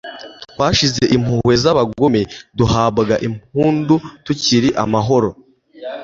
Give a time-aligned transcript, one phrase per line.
[0.51, 2.21] Twashize impuhwe z'abagome
[2.57, 5.29] duhabwa impundu tukiri amahoro,